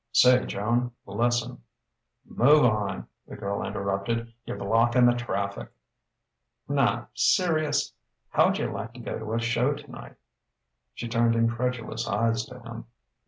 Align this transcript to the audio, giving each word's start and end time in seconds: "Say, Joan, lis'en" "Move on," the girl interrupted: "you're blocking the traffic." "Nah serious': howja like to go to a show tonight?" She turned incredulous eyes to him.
"Say, 0.13 0.47
Joan, 0.47 0.93
lis'en" 1.05 1.61
"Move 2.25 2.65
on," 2.65 3.07
the 3.27 3.35
girl 3.35 3.63
interrupted: 3.63 4.33
"you're 4.47 4.57
blocking 4.57 5.05
the 5.05 5.13
traffic." 5.13 5.69
"Nah 6.67 7.05
serious': 7.13 7.93
howja 8.33 8.73
like 8.73 8.93
to 8.95 8.99
go 8.99 9.19
to 9.19 9.33
a 9.33 9.39
show 9.39 9.75
tonight?" 9.75 10.15
She 10.95 11.07
turned 11.07 11.35
incredulous 11.35 12.07
eyes 12.07 12.45
to 12.45 12.59
him. 12.61 12.85